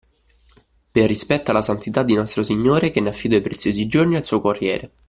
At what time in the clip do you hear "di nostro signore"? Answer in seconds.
2.01-2.89